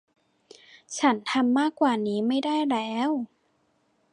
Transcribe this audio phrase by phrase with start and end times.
[0.97, 3.09] ฉันทำมากกว่านี้ไม่ได้แล้ว